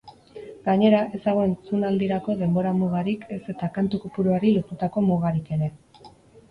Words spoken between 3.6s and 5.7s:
kantu-kopuruari lotutako mugarik